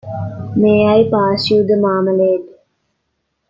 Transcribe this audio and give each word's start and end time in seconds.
May 0.55 0.83
I 0.87 1.07
pass 1.11 1.51
you 1.51 1.63
the 1.63 1.77
marmalade? 1.77 2.47